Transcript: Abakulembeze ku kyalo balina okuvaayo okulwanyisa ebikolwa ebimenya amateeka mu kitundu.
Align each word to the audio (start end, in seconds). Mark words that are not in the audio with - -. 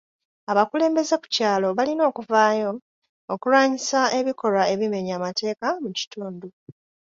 Abakulembeze 0.51 1.15
ku 1.21 1.27
kyalo 1.35 1.67
balina 1.77 2.03
okuvaayo 2.09 2.71
okulwanyisa 3.33 3.99
ebikolwa 4.19 4.63
ebimenya 4.73 5.13
amateeka 5.19 5.67
mu 5.83 5.89
kitundu. 5.97 6.47